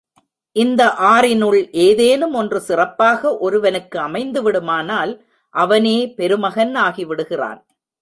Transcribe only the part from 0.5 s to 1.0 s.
இந்த